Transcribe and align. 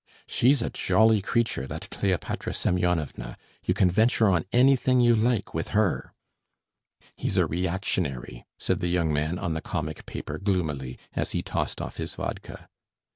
She's 0.25 0.63
a 0.63 0.71
jolly 0.71 1.21
creature 1.21 1.67
that 1.67 1.91
Kleopatra 1.91 2.55
Semyonovna, 2.55 3.37
you 3.63 3.75
can 3.75 3.87
venture 3.87 4.27
on 4.31 4.45
anything 4.51 4.99
you 4.99 5.15
like 5.15 5.53
with 5.53 5.67
her." 5.77 6.11
"He's 7.15 7.37
a 7.37 7.45
reactionary," 7.45 8.47
said 8.57 8.79
the 8.79 8.87
young 8.89 9.13
man 9.13 9.37
on 9.37 9.53
the 9.53 9.61
comic 9.61 10.07
paper 10.07 10.39
gloomily, 10.39 10.97
as 11.13 11.33
he 11.33 11.43
tossed 11.43 11.79
off 11.79 11.97
his 11.97 12.15
vodka. 12.15 12.67